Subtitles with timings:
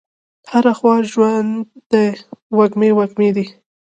[0.51, 1.51] هره خوا ژوند
[1.91, 2.07] دی
[2.57, 3.45] وږمې، وږمې دي